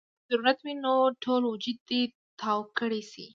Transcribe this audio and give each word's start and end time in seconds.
کۀ 0.03 0.07
ضرورت 0.29 0.57
وي 0.65 0.73
نو 0.85 0.93
ټول 1.23 1.41
وجود 1.51 1.77
دې 1.89 2.01
تاو 2.39 2.59
کړے 2.77 3.01
شي- 3.11 3.25